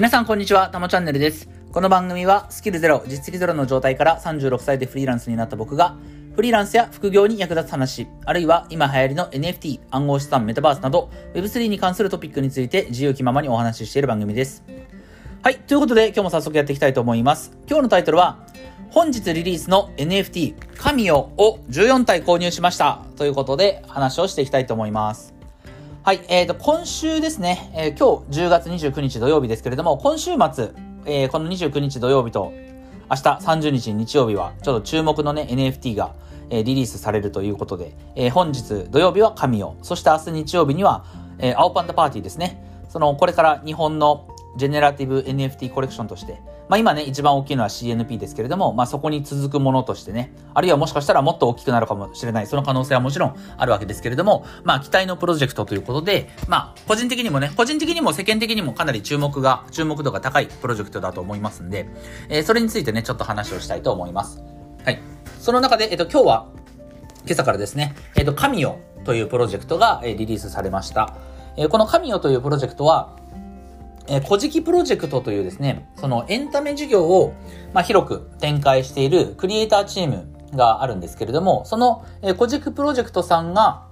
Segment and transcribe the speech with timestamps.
[0.00, 1.46] 皆さんこんにちは、たまチャンネルです。
[1.72, 5.94] この番組はスキルゼロ、実績ゼロの状態から36歳でフリーランスになった僕が、
[6.34, 14.64] フリーランスや副業に役立つ話、あるいは今流行りの NFT、暗号資産、メタバースなど、Web3 に関するトピックについて自由気ままにお話ししている番組です。
[15.42, 17.52] はい、ということで今日も早速やっていきたいと思います。
[17.68, 18.38] 今日のタイトルは、
[18.88, 23.02] 本日リリースの NFT、カミオを14体購入しました。
[23.16, 25.39] ということで話をしていきたいと思います。
[26.02, 30.70] はい、えーと、今週ですね、えー、今日10月29日土曜日ですけれども、今週末、
[31.04, 32.54] えー、この29日土曜日と、
[33.10, 36.14] 明日30日日曜日は、ちょっと注目のね、NFT が、
[36.48, 41.04] え、リリースされるということで、え、本日土曜日は神を、そして明日日曜日には、
[41.38, 42.64] え、青パンダパーティーですね。
[42.88, 61.88] その、これから日本のジェネラティブ NFT コレクションとして、まあ今ね、一番大きいのは CNP ですけれども、まあそこに続くものとしてね、あるいはもしかしたらもっと大きくなるかもしれない、その可能性はもちろんあるわけですけれども、まあ期待のプロジェクトということで、まあ個人的にもね、個人的にも世間的にもかなり注目が、注目度が高いプロジェクトだと思いますんで、
[62.28, 64.40] えー、それについてね、ちょっと話をしたいと思います。
[64.84, 65.00] はい。
[65.40, 66.46] その中で、えっと、今日は、
[67.24, 71.16] 今朝からですね、えっと、神よというプロジェクトが、えリリースされました。
[71.56, 73.16] えこの神よというプロジェクトは、
[74.08, 77.34] えー、古事記プロジェクトというですね、そのエンタメ事業を、
[77.72, 83.86] まあ、広く展開しているクリエイターチームがあるんですけれども、その、えー、古事記プロジェクトさんが、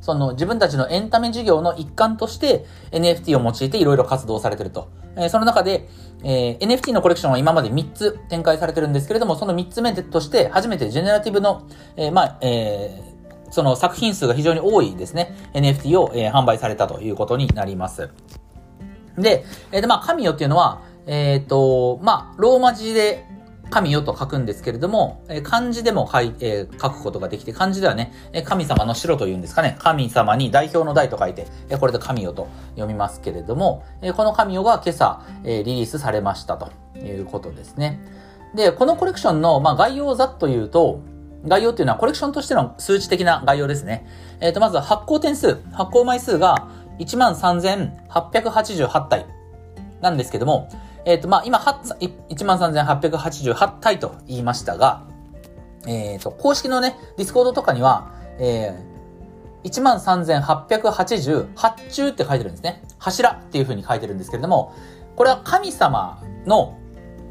[0.00, 4.88] その自分たちのエンタメ事業の一環として NFT を用いていろいろ活動されてると。
[5.16, 5.88] えー、その中で、
[6.22, 18.10] えー、NFT のコレクションは今まで3つ展開されてるんですけれども、その3つ目として初めてジェネラティブの、えー、まあ、えー、その作品数が非常に多いですね、NFT を、えー、販売されたということになります。
[19.20, 23.24] で、えー、で、まあ、神よっていうのは、えっ、ー、と、まあ、ローマ字で
[23.70, 28.12] 神よと書くんですけれども、えー、漢字でも書い、えー、書くことができて、漢字ではね、
[28.44, 38.00] 神様の城というんですかね、神様に代表の代と書いて、えこれで神よと読みますけれども、えこの神よが今朝、えリリースされましたということですね。
[38.54, 41.00] で、このコレクションの、まあ、概要をざっと言うと、
[41.46, 44.06] 概要っていうのはコレクションとしての数値的な概要ですね。
[44.40, 46.68] えっ、と、まず発行点数、発行枚数が、
[47.04, 49.26] 13,888体
[50.00, 50.68] なんですけども、
[51.04, 55.02] えっ、ー、と、まあ、今、13,888体と言いましたが、
[55.86, 62.82] えっ、ー、と、公式のね、 Discord とかには、えー、13,888中って書いてるんですね。
[62.98, 64.74] 柱っていう風に書いてるんですけれども、
[65.16, 66.78] これは神様の、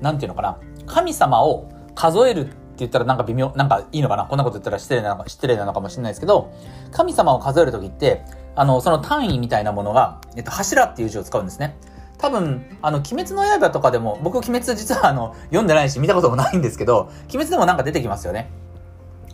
[0.01, 6.51] なんていうのかな、神様を数えるって言ったらなんか微妙、なんかいいのかなこんなこと言ったら失礼なのか、失礼なのかもしれないですけど、
[6.91, 8.25] 神様を数えるときって、
[8.57, 11.77] あの、その単位みたいなものが、えっと、柱っていう字を使うんですね。
[12.17, 18.49] 多分、あの、鬼滅の刃とかでも、僕鬼滅実はあの、読んでないし見たこともないんですけど、鬼滅でもなんか出てきますよね。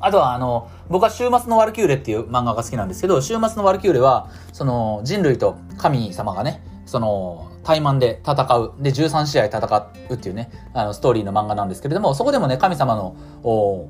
[0.02, 8.74] あとはあの、僕は週末のワルキューレっていう漫画が好きなんですけど、週末のワルキューレは、その人類と神様がね、その、対マンで戦う。
[8.80, 13.88] で、13試合戦うっていうね、あの、ストーリーの漫画なんですけれども、そこでもね、神様の、お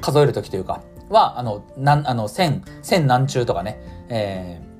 [0.00, 4.71] 数えるときというか、は、あの、なん、あの、千、千何中とかね、えー、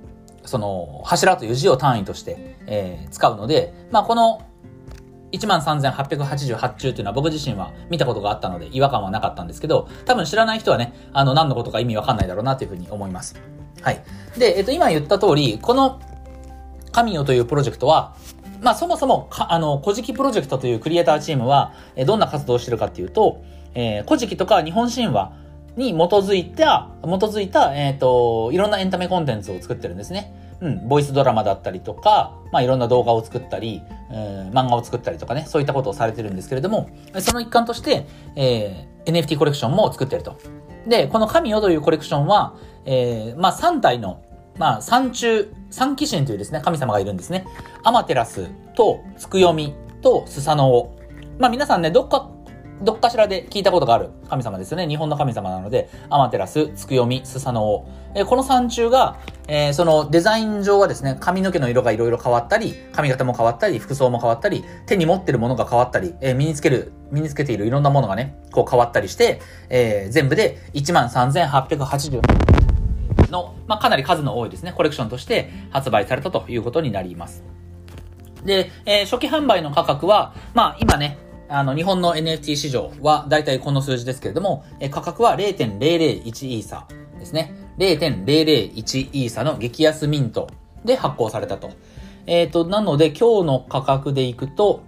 [0.44, 4.42] その、柱という字を単位として、えー、使うので、まあ、この、
[5.32, 13.36] 13,888中というのは僕自身は見たことがあったので違和感はなかったんですけど、多分知らない人はね、あの、何のことか意味わかんないだろうなというふうに思います。
[13.80, 14.04] はい。
[14.36, 16.00] で、えっと、今言った通り、この、
[16.92, 18.14] 神よというプロジェクトは、
[18.60, 23.42] まあ、そもそも、あの、古事記プロジェクトというクリエイターチームは、えどんな活動をしてるかっていうと、
[23.74, 25.32] えー、古事記とか日本神話
[25.76, 30.34] に基づいた、基づいた、えっ、ー、と、いろんなエンタメコンテンツを作ってるんですね。
[30.60, 34.16] うん、ボイスドラマだったりとか、まあいろんな動画を作ったり、うん、
[34.50, 36.88] 漫画を作ったりとかね、そういったことをされてるんですけれども、
[37.18, 38.06] その一環として、
[38.36, 40.38] えー、NFT コレクションも作ってると。
[40.86, 42.54] で、この神よというコレクションは、
[42.84, 44.22] えー、まあ3体の、
[44.56, 47.44] まあ三中、三鬼神というですね、神様がいるんですね。
[47.82, 50.96] アマテラスと、つくよみと、スサノオ。
[51.38, 52.30] まあ皆さんね、どっか
[52.82, 54.88] どっかしらで聞いたことがある神様ですよね。
[54.88, 57.88] 日本の神様なので、アマテラス、ツクヨミ、スサノオ。
[58.14, 72.20] えこの三中が、えー、そのデザイン上はですね、髪の毛の色がいろいろ変わったり、髪型も変わったり、服装も変わったり、手に持ってるものが変わったり、えー、身につける、身につけているいろんなものがね、こう変わったりして、えー、全部で13,880
[73.30, 77.44] の、まあ、かなり数の多いですね、コレクションとして発売されたということになります。
[78.44, 81.18] で、えー、初期販売の価格は、まあ今ね、
[81.52, 86.86] あの、日本の NFT 市場はだいたいこの数字ですけれども、え価格は0.001イーサ
[87.18, 87.54] ですね。
[87.78, 90.48] 0.001イーサの激安ミント
[90.84, 91.70] で発行されたと。
[92.26, 94.82] えっ、ー、と、なので今日の価格でいくと、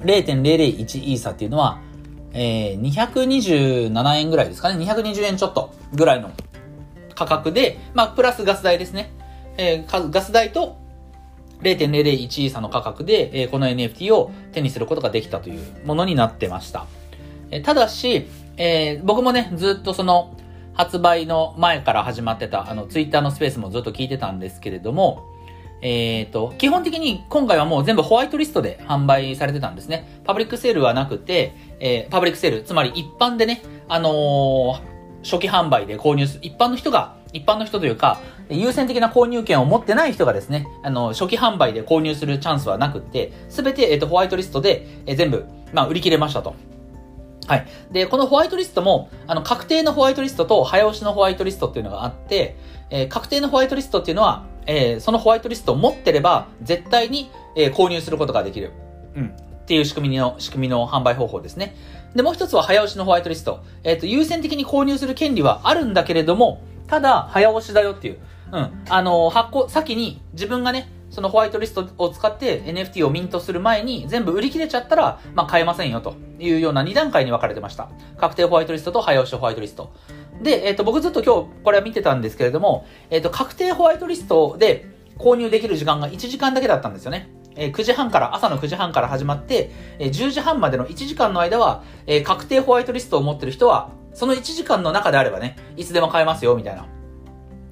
[0.00, 1.80] 0.001イーサっていうのは、
[2.32, 4.82] えー、227円ぐらいですかね。
[4.82, 6.30] 220円ちょっとぐらいの
[7.14, 9.12] 価格で、まあ、プラスガス代ですね。
[9.58, 10.77] えー、ガス代と
[11.62, 16.86] 0.001イーサの価格で、え、この NFT を手にすることができたというものになってました。
[17.50, 18.26] え、ただし、
[18.56, 20.34] えー、僕もね、ずっとその、
[20.78, 25.24] 発売の前から始まってた、あの、ツイッターのスペースもずっと聞いてたんですけれども、
[25.82, 30.20] えっ、ー、と、基本的に今回はもう全部ホワイトリストで販売されてたんですね。
[30.24, 34.80] パブリックセールはなくて、えー、パブリックセール、つまり一般でね、あのー、
[35.24, 38.20] 初期販売で購入する、一般の人が、一般の人というか、
[38.50, 46.54] 優先的な購入権を持ってない人がですね、あの、初期販売で購入するチャンスはなくって、すべて、えっ、と、ホワイトリストで、え全部、まあ、売り切れましたと。
[47.46, 47.66] はい。
[47.92, 52.56] で、このホワイトリストも、あの、確定のホワイトリストと早押しのホワイトリストっていうのがあって、
[52.90, 58.72] えー、確定のホワイトリストっていうのは、えー、そのホワイトリストを持ってれば、絶対に、えー、購入することができる。
[59.16, 59.26] うん。
[59.28, 61.74] っていう仕組みの、仕組みの販売方法ですね。
[62.14, 63.62] で、もう一つは早押しのホワイトリスト。
[63.82, 68.18] えっ、と、優先的に購入する権利はあるんだけれども、ただ、早押しだよっていう。
[68.52, 68.84] うん。
[68.88, 77.88] あの、発行、先に自分がね、そのホワイトリストを使って NFT をミントする前に全部売り切れちゃったら、まあ、買えませんよというような2段階に分かれてました。
[78.18, 79.92] 確定ホワイトリストと早押しホワイトリスト。
[80.42, 84.86] で、えっ、ー、と、僕ずっと今日これは見てたんですけれども、えっ、ー、と、確定ホワイトリストで
[85.18, 87.30] 購入できる時間が1時間だけだったんですよね。
[87.56, 96.86] えー、9時半から、朝の9時半から始まって、えー、10時半までの1時間の間は、え、確定ホワイトリストを持ってる人は、その1時間の中であればね、いつでも買えますよ、みたいな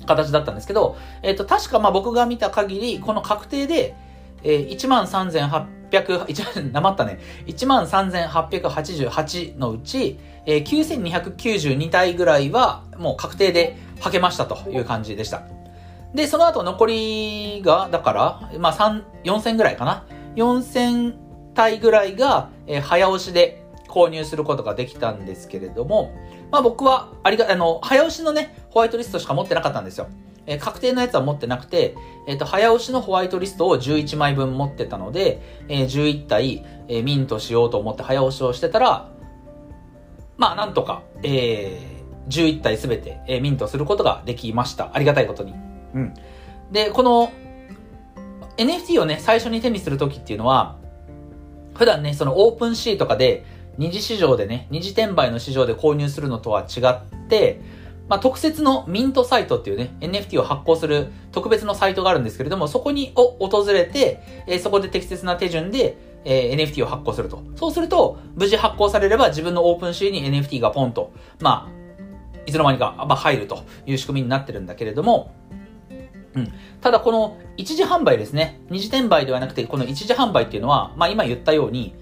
[0.07, 3.95] 形だったんですけど、えっ、ー、と、確かまあ僕が見た限り、この確定で、
[4.43, 6.41] えー、13,800、一
[6.73, 7.19] なまったね。
[7.47, 15.43] 13,888のうち、えー、9,292体ぐらいはもう確定で履けましたという感じでした。
[16.15, 20.07] で、その後残りが、だから、まあ3、4000ぐらいかな。
[20.37, 21.15] 4000
[21.55, 23.66] 体ぐらいが、えー、早押しで
[23.97, 26.15] 購入することができたんですけれども、
[26.51, 30.09] まあ僕は、ありが、あの、早押しのね、ホワイトリストしか持ってなかったんですよ。
[30.47, 31.97] え、確定のやつは持ってなくて、
[32.29, 39.09] えっ、と、早押しのホワイトリストを11枚分持ってたので、えー、11体、え、ミントしようと思って早押しをしてたら、
[40.37, 44.91] まあ、なんとか、えー、11体すべて、え、ミントすることができました。
[44.93, 45.55] ありがたいことに。
[45.95, 46.15] うん。
[46.71, 47.33] で、この、
[48.59, 50.77] NFT をね、最初に手にするときっていうのは、
[51.75, 53.45] 普段ね、そのオープンシーとかで、
[53.79, 57.61] 二次市場でね、二次転売の市場で購入するのとは違って、
[58.09, 67.43] まあ、特設のミントサイトっていうね、NFT を発行する特別のサイトがあるんですけれども、そこに、を訪れて、えー、そこで適切な手順で、えー、NFT を発行すると。
[67.57, 71.77] そうすると、無事発行されれば自分のオープンシーに NFT がポンと、まあ、
[72.47, 75.35] いつの間にか、まあ、入るという仕組みになってるんだけれども、
[76.37, 76.53] うん。
[76.81, 78.61] ただこの一次販売ですね。
[78.71, 81.95] 二次転売ではなくて、この一次販売っていうのは、まあ今言ったように、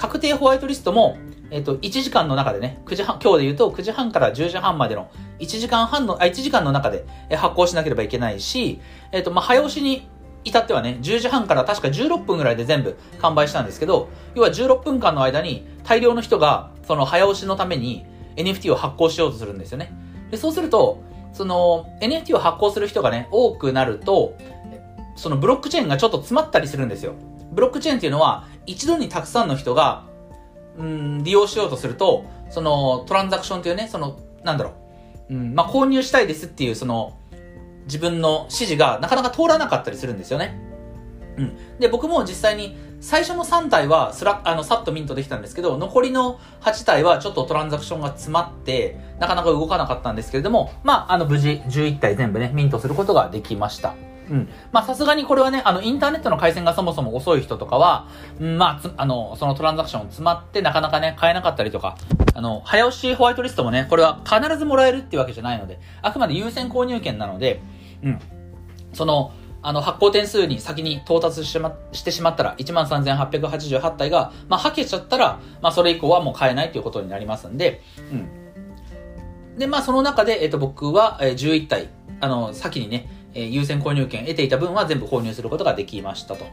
[0.00, 1.18] 確定ホワイトリストも、
[1.50, 5.10] えっ、と、1時間の中でね、9時半、今日で言うと9時半から10時半までの
[5.40, 7.04] 1時間半の、あ、1時間の中で
[7.36, 8.80] 発行しなければいけないし、
[9.12, 10.08] えっ、と、まあ、早押しに
[10.42, 18.06] 至ってはね、10時半から確か16分ぐらいで全部完売したんですけど、要は16分間の間に大量の人が、その早押しのために
[18.36, 19.92] NFT を発行しようとするんですよね。
[20.30, 21.02] で、そうすると、
[21.34, 24.34] その NFT を発行する人がね、多くなると、
[25.14, 27.12] そのブロックチェーンがちょっと詰まったりするんですよ。
[27.52, 30.10] ブロックチェーンっていうのは、一度にたくさんの人が
[30.78, 34.74] うん、利用しようとすると、そのトランザクションというね、その、なんだろ
[35.28, 37.18] う、うん、まあ、購入したいですっていう、その、
[37.84, 40.60] 自分の指示がなかなか通らなかったりするんですよね。
[41.36, 41.78] うん。
[41.78, 53.94] で、僕も実際に最初の3体はスラあの、さっとミントできたんですけど、残りの8体はちょっとトランザクションが詰まって、なかなか動かなかったんですけれども、まあ、あの、無事11体全部ね、ミントすることができました。
[54.30, 54.48] うん。
[54.72, 58.08] まあさすがにこれはね、あの、インターネットの回線がそもそも遅い人とかは、
[58.38, 61.96] うん、まあ、あの、そのトランザクション詰まってなかなかね、買えなかったりとか、
[62.34, 67.60] あの、早押しホワイトリストもね、これは必ずもらえるっていうわけじゃないので、あくまで優先購入権なので、
[68.02, 68.18] うん。
[68.92, 69.32] その、
[69.62, 79.58] あの、発行点数に先に到達してましてしまったら、13,888体が、まあ、はけちゃったら、まあ、それ以降はもう買えないということになりますんで、うん。
[79.58, 86.46] で、まあ、その中で、えっ、と、僕は、えー、11体、あの、先にね、えー、優先購入権得ていた分は全部購入することができましたと。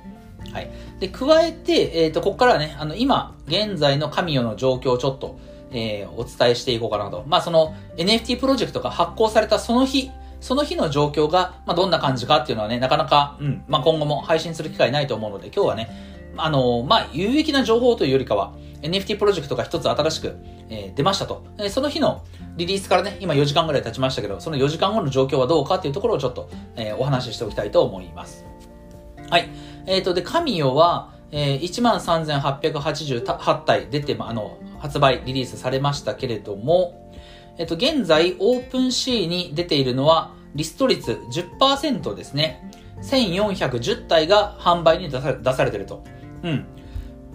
[0.52, 0.70] はい。
[1.00, 5.40] で、加えて、えっ、ー、と、ここからはね、あの、今、現在の神代の状況をちょっと、
[5.72, 7.24] えー、お伝えしていこうかなと。
[7.28, 15.90] まあ、その NFT プロジェクトが発行されたその日、その日の状況が、まあ、どんな感じかっていうのはね、なかなか、うん、まあ、今後も配信する機会ないと思うので、今日はね、
[16.38, 20.36] あの、まあ、有益な情報というよりかは、NFT プロジェクトが一つ新しく、
[20.70, 21.46] えー、出ましたと。
[21.58, 22.24] えー、その日の
[22.58, 28.46] リリースからね、今4時間ぐらい経ちましたけど、その4時間後の状況はどうかっていうところをちょっと、えー、お話ししておきたいと思います。
[29.30, 29.50] はい。
[29.86, 37.12] えっ、ー、と、で、神代は、えー、13,888体出て、ま、あの、発売、リリースされましたけれども、
[37.58, 42.72] えっ、ー、と、現在、オープンシーに出ているのは、リスト率10%ですね。
[43.02, 46.04] 1410体が販売に出さ出されてると。
[46.44, 46.66] うん。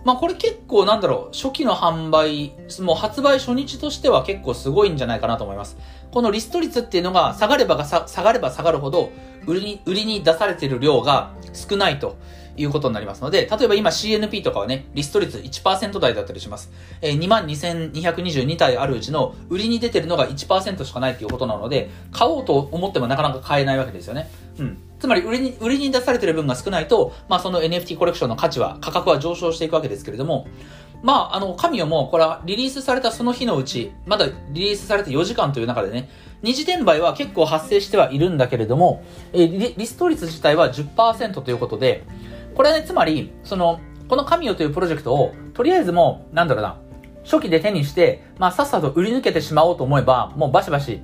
[0.04, 5.76] まあこれ結構なんだろう、初期の販売、もう発売初日としては結構すごいんじゃないかなと思います。
[6.10, 9.10] このリスト率っていうのが下がれば下がれば下がるほど、
[9.46, 12.16] 売りに、売りに出されている量が少ないと
[12.56, 16.70] いうことになりますので、例えば今 CNP とかはね、リスト率1%台だったりします。
[17.00, 24.30] えー、22,222体あるうちの売りに出てるのが1%しかないということなので、買おうと思ってもなかなか買えないわけですよね。
[24.58, 24.78] うん。
[25.02, 30.46] つまり売りに、売りに出されてる分が少ないと、まあその NFT コレクションの価値は、価格は上昇していくわけですけれども、
[31.02, 36.08] まあ、あの、神代も、これはリリースされたその日のうち、まだリリースされて4時間という中でね、
[36.40, 42.04] 二次転売は結構発生してはいるんだけれども、えー、リスト率自体は10%ということで、
[42.54, 46.78] これはね、つまり、その、この神代というプロジェクトを、とりあえずもう、なんだろうな、
[47.24, 51.02] 初期で手にして、まあ、さっさと売り抜けてしまおうと思えば、もうバシバシ、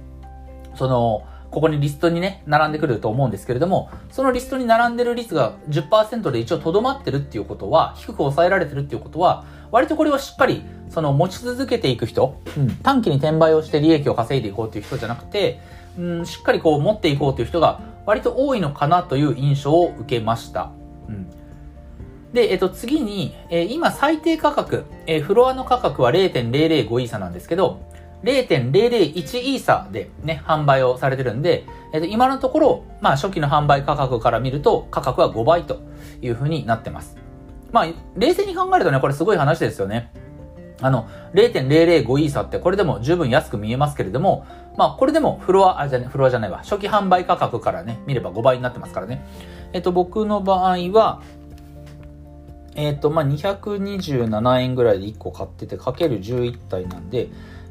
[0.77, 15.61] その、ここにリストにね、並んでくると思うんですけれども、そのリストに並んでる率が10%で一応留まってるっていうことは、低く抑えられてるっていうことは、割とこれをしっかり、その持ち続けていく人、うん、短期に転売をして利益を稼いでいこうっていう人じゃなくて、
[15.99, 20.71] うん、しっかりこう持っていこうという人が割と多いのかなという印象を受けました。
[21.09, 21.27] うん。
[22.33, 27.81] で、えっと、次に、えー、今最低価格、えー、フロアの価格は0.005イーサなんですけど、
[28.23, 35.81] 0.001イーサでね、販売をされてるんで、えっと、今のところ、まあ、初期の販売価格から見ると、価格は5倍と
[36.21, 37.17] いう風になってます。
[37.71, 40.11] まあ、冷静に考えるとね、これすごい話ですよね。
[40.81, 44.47] あの、0.005イーサってこれでも十分安く見えますけれども、
[44.77, 46.59] まあ、これでもフロア、あ、じゃね、フロアじゃないわ。
[46.59, 49.25] 初期販売価格からね、見れば5倍になってますからね。
[49.73, 51.21] えっと、僕の場合は、
[52.75, 57.29] えっと、まあ、227円ぐらいで1個買ってて、かける11体なんで、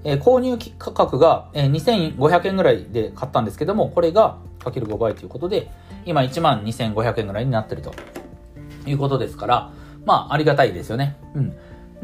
[0.07, 5.69] えー、購入価格が、えー、2500円ぐらいで買ったんですけども、これがかける5倍ということで、
[6.05, 7.93] 今1万2500円ぐらいになってると
[8.85, 9.73] いうことですから、
[10.05, 11.17] まあ、ありがたいですよね。
[11.35, 11.49] うん。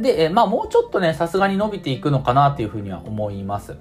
[0.01, 3.77] で、えー、まあ、もうちょっとね、さすがに伸びていくのかなというふうには思います。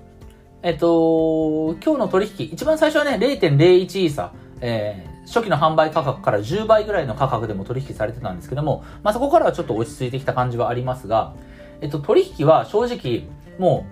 [0.62, 11.34] えっと、今日の取引、一番最初はね、0.01イーサ、えー、初期の販売価格から10倍ぐらいの価格でも取引されてたんですけども、まあ、そこからはちょっと落ち着いてきた感じはありますが、
[11.80, 13.24] えっと、取引は正直、
[13.58, 13.91] もう、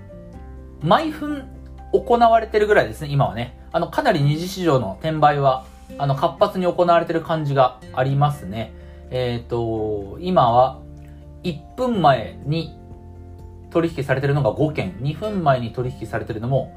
[0.82, 1.44] 毎分
[1.92, 3.58] 行われてるぐらいですね、今はね。
[3.72, 5.64] あの、かなり二次市場の転売は、
[5.98, 8.72] あの、活発に行われてる感じがありますね。
[9.10, 10.80] えっ、ー、と、今は、
[11.42, 12.78] 1分前に
[13.70, 16.76] 取引されてるのが5件、2分前に取引されてるのも、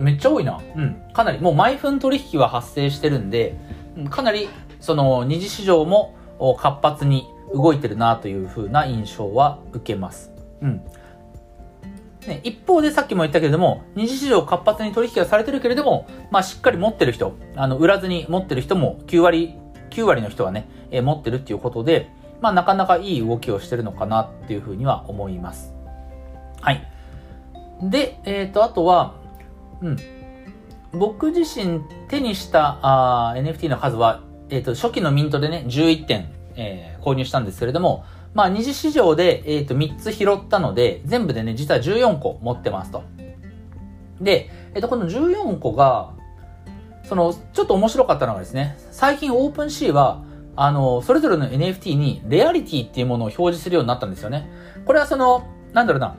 [0.00, 0.60] めっちゃ多いな。
[0.76, 1.02] うん。
[1.12, 3.56] かなり、もう毎分取引は発生してるんで、
[4.10, 4.48] かなり、
[4.80, 6.14] その、二次市場も
[6.58, 10.32] 活発に動いてるなという風な印象は受けます。
[10.60, 10.82] うん。
[12.26, 19.54] ね、一方でさっきも言ったけれども、二次市場活発に取引がされてるけれども、まあしっかり持ってる人、あの、売らずに持ってる人も9割、
[19.90, 22.10] 9割の人はね、えー、持ってるっていうことで、
[22.40, 25.72] まあなかなかいい動きをしてるのかなっていうふうには思います。
[26.60, 26.86] はい。
[27.82, 29.14] で、えっ、ー、と、あとは、
[29.80, 29.96] うん。
[30.92, 43.02] 僕自身手にしたあ NFT の数は、えっ、ー、と、初期のミントでね、11点、えー、購入したんですけれども、まあ、二次市場で、えっ、ー、と、3つ拾ったので、全部でね、実は14個持ってますと。
[44.20, 46.12] で、えっ、ー、と、この14個が、
[47.04, 50.22] その、ちょっと面白かったのがですね、最近オープンシーは、
[50.54, 54.50] あの、それぞれの NFT にレアリティっていうものを表示するようになったんですよね。
[54.84, 56.16] これはその、なんだろうな、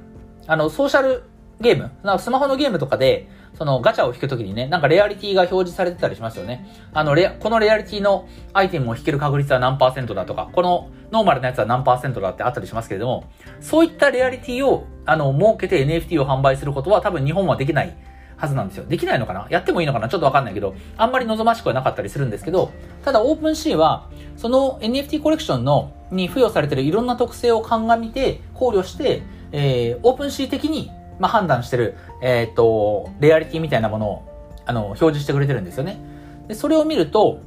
[0.48, 1.24] あの、ソーシャル
[1.62, 6.68] ゲーム、スマホのゲームとかで、そのガチャを引くときにね、なんかレアリティが表示されてたりしますよね。
[6.94, 13.26] あの、レこのレアリティのアイテムを引ける確率は何パーセントだとか、このノーマルなやつは何パーセントだってあったりしますけれども、
[13.60, 17.96] そういったレアリティを、あの、設けて NFT を販売することは多分日本はできない
[18.38, 18.86] はずなんですよ。
[18.86, 19.46] できないのかな？
[19.52, 20.10] やってもいいのかな？
[20.10, 22.72] ちょっとわかんないけど、あんまり望ましくはなかったりするんですけど、
[23.06, 30.90] ただ OpenSea は、その NFT コレクションの、に付与されてるいろんな特性を鑑みて、考慮して、えー、 OpenSea 的に
[31.22, 36.00] まあ、判断してる、えっ、と、レアリティみたいなものを、あの、表示してくれてるんですよね。
[36.48, 37.40] で、それを見ると、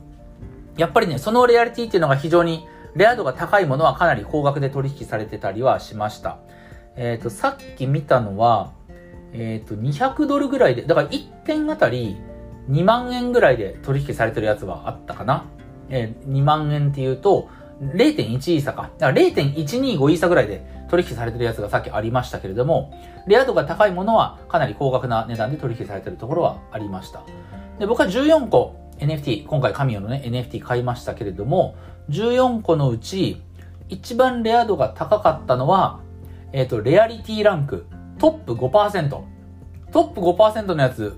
[0.76, 6.38] やっぱりね、そのレアリティっていうのが非常に、レア度が高いものはかなり高額で取引されてたりはしました。
[6.94, 8.70] えっ、ー、と、さっき見たのは、
[9.32, 12.16] えっ、ー、と、200ドルぐらいで、だから1点あたり
[12.70, 15.46] 2万円ぐらいで取引されてるやつはあったかな。
[15.90, 17.48] えー、2万円っていうと、
[17.80, 18.90] 0.1イーサか。
[18.98, 22.92] だから0.125イーサぐらいで取引されてるやつがさっきありましたけれども、
[23.26, 27.22] レア度が高いものはかなり高額な値段で取引されてるところはありました。
[27.78, 31.74] で、僕は14個 NFT、今回神代のね、NFT 買いましたけれども、
[32.10, 33.42] 14個のうち、
[33.88, 36.00] 一番レア度が高かったのは、
[36.52, 37.86] えっ、ー、と、レアリティランク、
[38.18, 39.08] トップ5%。
[39.92, 41.16] トップ5%のやつ、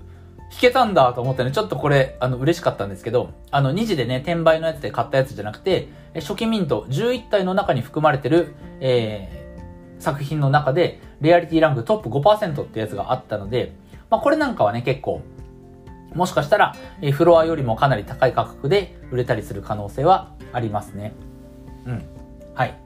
[0.49, 13.73] 弾けたんだと思ってね、ちょっとこれ、あの、嬉しかったんですけど、あの、2時でね、転売のやつで買ったやつじゃなくて、初期ミント11体の中に含まれてる、えー、作品の中で、レアリティランクトップ5%ってやつがあったので、
[14.09, 15.21] まあ、これなんかはね、結構、
[16.13, 21.13] もしかしたら、え、フロアよりもかなり高い価格で売れたりする可能性はありますね。
[21.85, 22.03] うん。
[22.55, 22.77] はい。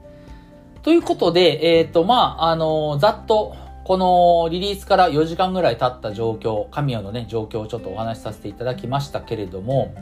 [0.82, 9.94] ということで、えっ、ー、と、まあ、あのー、ざっと、このリリースから4時間ぐらい経った状況、神代のね、状況をちょっとお話しさせていただきましたけれども、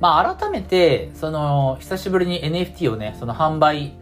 [0.00, 3.94] まあ改めて、その、久しぶりに NFT をね、その販売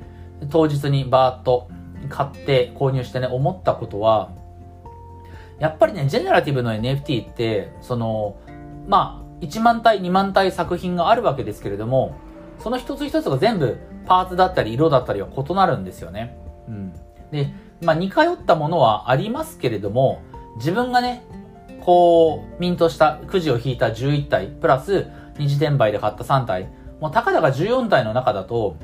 [0.51, 1.69] 当日にバーッと
[2.09, 4.31] 買って購入してね、思ったことは、
[5.59, 8.37] やっぱりね、ジェネラティブの NFT って、その、
[8.89, 12.17] まあ、1万体、2万体作品があるわけですけれども、
[12.59, 16.37] その一つ一つが全部パーツだったり色だったりは異なるんですよね。
[16.69, 16.93] うん。
[17.31, 17.53] で、
[17.83, 20.23] まあ似通ったものはありますけれども、
[20.57, 21.25] 自分がね、
[21.81, 25.07] こう、ミントしたくじを引いた11体、プラス
[25.39, 26.69] 二次転売で買った3体、
[27.01, 28.77] もうたかだか14体の中だと、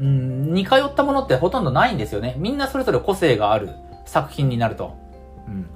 [0.00, 2.34] うん、似通ったものってほとんどないんですよね。
[2.38, 3.70] みんなそれぞれ個性がある
[4.04, 4.94] 作品になると。
[5.48, 5.70] うん。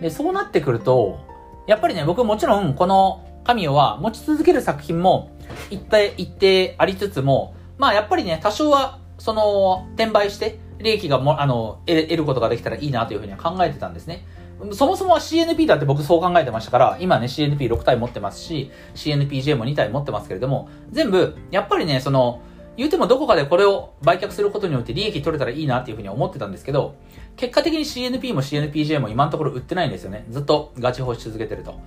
[0.00, 1.20] で、そうなってくると、
[1.66, 5.30] やっぱりね、僕もちろんこの神代は持ち続ける作品も
[5.70, 14.24] 一定、一定ありつつも、まあやっぱりね、多少は、その、転売して、利益がも、あの、得ることができたらいいなというふうには考えてたんですね。
[14.72, 22.42] そもそもは CNP だって僕そう考えてましたから、今ね CNP6 体持ってますし、CNPJ も2体持ってますけれども、全部、やっぱりね、その、
[22.76, 26.94] 言うてもどこかでこれを売却することによって利益取れたらいいなっていうふうに思ってたんですけど、
[27.36, 30.24] 結果的に CNP も CNPJ も今のところ売ってないんですよね。
[30.30, 31.80] ずっとガチホし続けてると。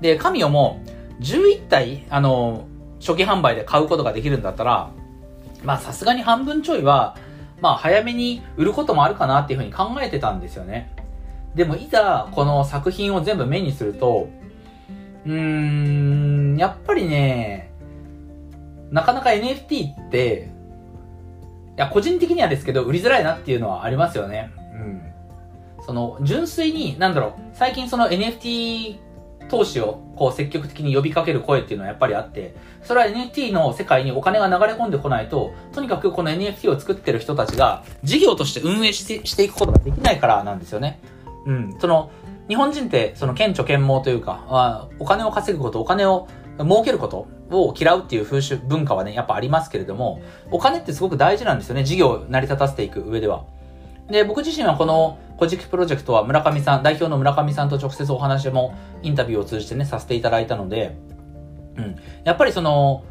[0.00, 0.82] で、神代も
[1.20, 2.66] 11体、あの、
[3.00, 4.90] 初期販売で買うことができるんだったら、
[5.62, 7.16] まあさすがに半分ちょいは、
[7.60, 10.90] まあ早めに売ることもあるかなっていうふうに考えてたんですよね。
[11.54, 14.28] でもいざこの作品を全部目にすると、
[15.24, 17.70] うーん、やっぱりね、
[18.90, 20.50] なかなか NFT って、
[21.76, 24.52] いや、個人的にはですけど、売りづらいなっていうのはありますよね。
[24.74, 25.02] うん。
[25.84, 28.98] その、純粋に、なんだろう、最近その NFT
[29.48, 41.00] 投資をこう積極的に呼びかける声っていうのはやっぱりあって、それは NFT の世界にお金が流れ込んでこないと、とにかくこの NFT を作ってる人たちが事業として運営してしていくことができないからなんですよね。
[41.46, 41.76] うん。
[41.80, 42.10] その、
[42.48, 46.28] 日本人ってその顕著顕盲というか、あお金を稼ぐこと、お金を
[46.58, 51.84] 儲けることを嫌うっていう風習、文化はね、やっぱありますけれども、お金ってすごく大事なんですよね。
[51.84, 53.44] 事業を成り立たせていく上では。
[54.08, 60.96] で、僕自身はこの古事記プロジェクトは村上さん、代表の村上さんと直接お話もインタビューを通じてね、させていただいたので、
[61.76, 61.96] うん。
[62.24, 63.04] やっぱりその、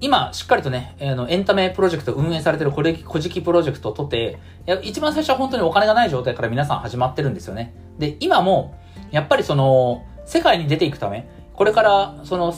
[0.00, 4.38] 今、しっかりとね、あの、エンタメプロジェクト運営されてる古事記プロジェクトをとて、
[4.82, 7.74] 一番最初は本当にお金がない状態から皆さん始まってるんですよね。
[7.98, 8.78] で、今も、
[9.10, 12.54] やっぱりその、世界に出ていくため、これから、その、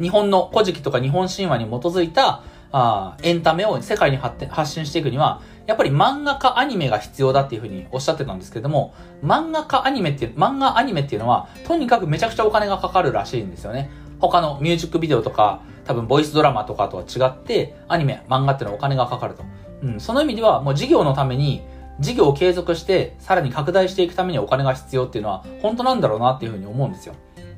[0.00, 2.42] 日本の古事記とか日本神話に基づいた、
[2.72, 13.90] あエンタメを世界に発発信していくには、やっぱり漫画かアニメが必要だっていうふうにおっしゃってたんですけれども、漫画かアニメっていう、漫画アニメっていうのは、とにかくめちゃくちゃお金がかかるらしいんですよね。
[14.20, 19.44] 他のミュージックビデオとか、多分ボイスドラマとかとは違って、アニメ、漫画っていうのはお金がかかると。
[19.82, 21.62] うん、その意味では、もう事業のために、
[22.00, 27.14] 事業を継続して、さらに拡大していくためにお金が必要っていうのは、本当なんだろうなっていうふうに思うんですよ。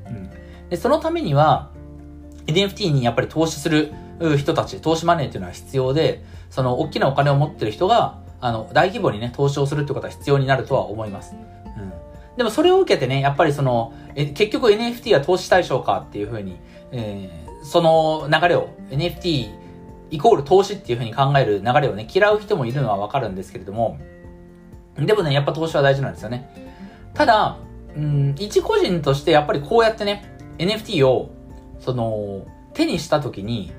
[0.07, 0.29] うん。
[0.69, 1.69] で、そのためには、
[2.47, 3.93] NFT にやっぱり投資する
[4.37, 11.35] 人たち、投資マネーっていうのは必要で、その大きなお金を持ってる人が、あの、大規模にね、投資をするってことは必要になるとは思います。
[11.35, 11.93] うん。
[12.37, 16.57] でもそれを受けてね、やっぱりその、え結局 NFT は投資対象かっていうふうに、
[16.91, 19.65] えー、その流れを NFT
[20.11, 23.97] イコール投資っていうふうに考える流れをね、嫌う人もいるのはわかるんですけれども、
[24.97, 26.49] でもね、やっぱ投資は大事なんですよね。
[27.13, 27.57] ただ、
[27.95, 31.31] うん、一個人としてやっぱりこうやってね、NFT を、
[31.79, 33.73] その、手にしたときに、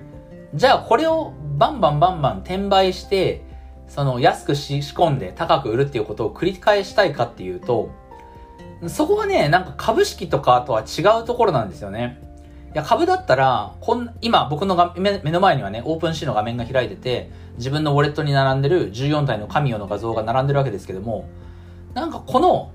[0.54, 3.42] じゃあこれをバンバンバンバン転売して、
[3.88, 7.90] その安く仕込んで高く売るっていうことを繰り返したいかっていうと、
[8.88, 12.20] そこはね、なんか株式とかとは違うところなんですよね。
[12.74, 21.26] いや、株だったら、こん、今僕の目の前にはね、オープンシーの画面が開いてて、自分のウォレットに並んでる14体の神代の画像が並んでるわけですけども、
[21.94, 22.72] なんかこの、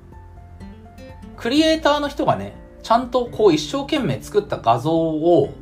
[1.38, 5.54] クリエイターの人がね、ちゃんとこう一生懸命作った画像を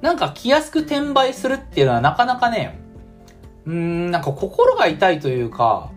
[0.00, 2.78] なんか気安く転売するっていうのはなかなかね、
[3.66, 5.90] うーん、なんか心が痛いというか、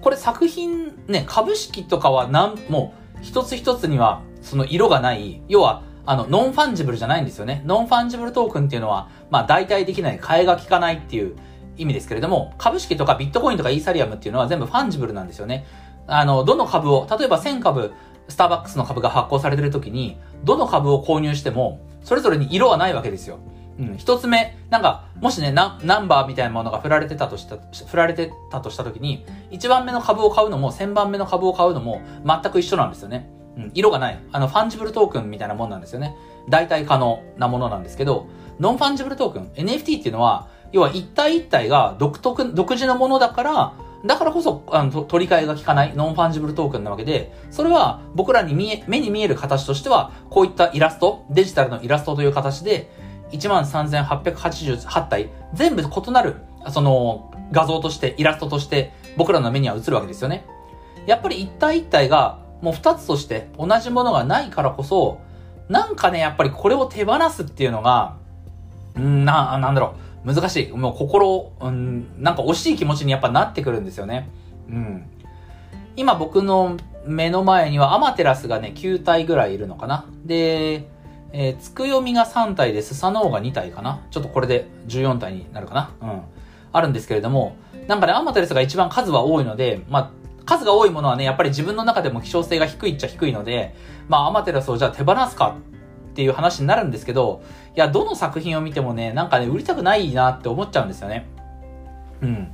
[0.00, 7.62] これ作品ね、株式とかはなん、もう一つ一つにはその色がない、要は、あの、ノンファンジブルじゃないんですよね。
[7.66, 11.36] ノンファンジブルトークンっていうのは、まあ代替できない、替えが効かないっていう
[11.76, 15.66] 意味ですけれども、株式とかビットコインとかイーサリアムっていうのは全部ファンジブルなんですよね。
[16.06, 17.92] あの、どの株を、例えば1000株、
[18.28, 23.38] スターバックスの株が発行されてる時に、どの株を購入しても、それぞれに色はないわけですよ。
[23.78, 33.30] うん、一つ目、なんか、もしね、ナンバーみたいなものが振られてたとした、振られてたとしたときに、一番目の株を買うのも、千番目の株を買うのも、全く一緒なんですよね。
[33.56, 34.18] うん、色がない。
[34.32, 36.16] あの、ファンジブルトークンみたいなもんなんですよね。
[36.48, 38.26] 代替可能なものなんですけど、
[38.58, 52.90] ノンファンジブルトークン、NFT っていうのは、要は一体一体が独特、独自のものだから、だからこそ、あの、取り替えが効かないノンファンジブルトークンなわけで、それは僕らに見え、目に見える形としては、こういったイラスト、デジタルのイラストという形で、
[53.32, 56.36] 13,888体、全部異なる、
[56.70, 60.46] その、画像として、イラストとして、僕らの目には映るわけですよね。
[61.06, 65.20] やっぱり一体一体が、もう二つとして同じものがないからこそ、
[65.68, 68.16] なんかね、やっぱりこれを手放すっていうのが、
[68.98, 70.72] んな、なんだろう、難しい。
[70.72, 74.28] もう心、うん、なんか惜しい気持ちにやっぱなってくるんですよね。
[74.68, 75.04] うん。
[75.96, 80.06] 今僕の目の前にはアマテラスがね、9体ぐらいいるのかな。
[80.24, 80.88] で、
[81.32, 84.00] えー、つくよみが3体で、スサノオが2体かな。
[84.10, 85.90] ちょっとこれで14体になるかな。
[86.02, 86.22] うん。
[86.72, 87.56] あるんですけれども、
[87.88, 90.10] なんかね、アマテラスが一番数は多いので、まあ、
[90.44, 93.74] 数が多いものはね、やっぱり自分の中でも希少性が低いっちゃ低いので、
[94.08, 95.56] まあ、アマテラスをじゃあ手放すか
[96.10, 97.42] っていう話になるんですけど、
[97.76, 101.26] いや、どの作品を見てもね、なんかね、売りたくないなって思っちゃうんですよね。
[102.20, 102.52] うん。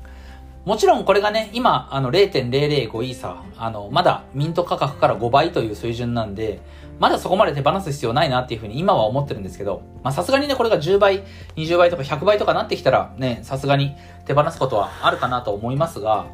[0.67, 6.61] もちろんこれがね、今、あの、0.005イーサあの、まだミント価格から5倍という水準なんで、
[6.99, 11.23] まだそこまで手放す必要ないなっていうふうに今は思ってるんですけど、まあさすがにね、これが10倍、
[11.57, 16.27] 20倍とか100倍とかなってきたらね、さすがに手放すことはあるかなと思いますが、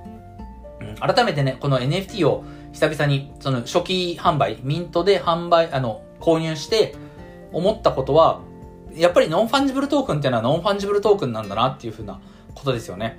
[0.80, 6.94] うん、改めてね、この NFT を久々に、その初期販売、ミントで販売、あの、購入して
[7.52, 8.40] 思ったことは、
[8.94, 12.20] やっぱりノンファンジブルトークンっていうのはノンファンジブルトークンなんだなっていうふうな
[12.54, 13.18] ことですよね。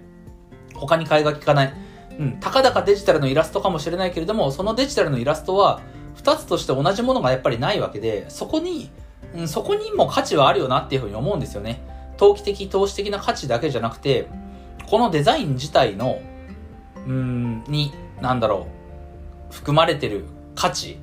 [0.76, 1.74] 他に替えが利かない。
[2.20, 5.82] うん、たかだかデジタルのイラストかもしれないけれども、そのデジタルのイラストは、
[6.16, 8.92] 二つとして同じものがやっぱりないわけで、そこに、
[9.36, 11.82] うん、そこにも価値はあるよなっていうふうに思うんですよね。
[12.18, 14.28] 投機的、投資的な価値だけじゃなくて、
[14.90, 16.20] このデザイン自体の、
[17.08, 18.68] うん、に、なんだろ
[19.50, 21.00] う、含まれてる価値、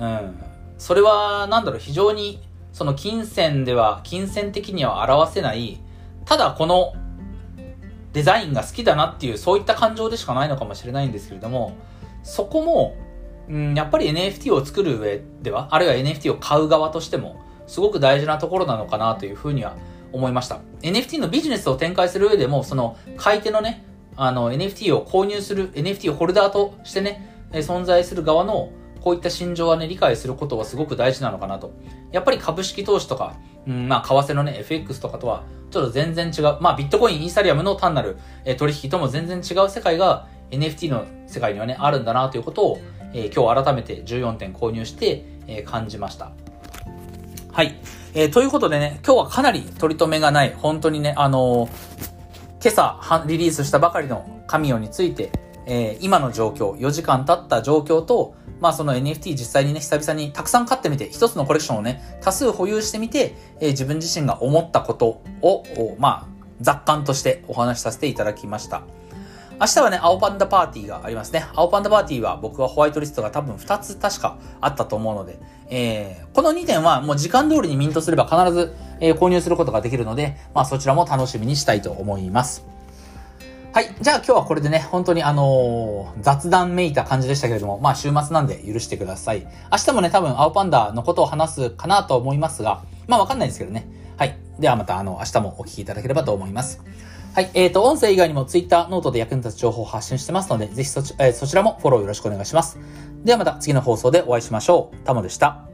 [0.00, 0.42] うん、
[0.78, 2.40] それは、なんだろう、非常に、
[2.72, 5.78] その金銭では、金銭的には表せない、
[6.24, 6.94] ただこの
[8.12, 11.76] デザインが好きだなっていう、そういった感情でしかないのかもしれないんですけれども、
[12.22, 12.96] そこも、
[13.48, 19.76] うん、やっぱり NFT を作る上では、あるいは NFT を買う側としても、すごく大事なところなのかなというふうには
[20.12, 20.60] 思いました。
[20.82, 23.84] NFT のビジネスを展開する上でも、その買い手のね、
[24.16, 31.72] あの NFT を購入する NFT をホルダーとしてね、存在する側のこういった心情はね、理解することはすごく大事なのかなと。
[32.12, 33.36] やっぱり株式投資とか、
[33.66, 36.58] うん、まあ、為替のね、FX とかとは、ちょっと全然違う。
[36.60, 42.80] まあ、ビットコイン、イーサリアムの単なる、え取引とも全然違う世界が NFT の世界にはね、あるんだなということを、
[43.12, 46.32] えー、今日改めて14点購入して、えー、感じました。
[47.52, 47.76] はい。
[48.14, 51.68] えー、ということでね、今日はかなり取り留めがない、本当にね、あの
[52.62, 55.30] 今朝リリースしたばかりの神代について、
[55.66, 65.64] え今の状況、4時間経った状況と、まあその NFT 実際にね、久々にたくさん買ってみて、一つのコレクションをね、多数保有してみて、えー、自分自身が思ったことを、
[65.98, 68.82] まあ、雑感としてお話しさせていただきました。
[69.60, 71.44] 明日はね、青パンダパーティーがありますね。
[71.54, 82.64] 青パンダパーティーは僕はホワイトリストが多分2つ確かあったと思うので、えー、この2点はもう時間通りにミントすれば必ず、えー、購入することができるので、まあそちらも楽しみにしたいと思います。
[83.72, 83.94] はい。
[84.00, 89.46] じゃあ今日はこれでね、本当にあのー、雑談めいた感じでしたけれども、まあ週末なんで許してください。
[89.70, 93.86] 明日もね、多分青パンダのことを話すかなと思いますが、まあわかんないですけどね。
[94.16, 94.36] はい。
[94.58, 96.82] ではまたあの、明日もお聞きいただければと思います。
[97.32, 97.50] はい。
[97.54, 102.76] えっ、ー、と、音声以外にも Twitter、ノートで役に立つ情報を発信してますので、ぜひそち,、えー、そちらもフォローよろしくお願いします。
[103.22, 104.96] ではまた次の放送でお会いしましょう。
[105.04, 105.69] タモでした。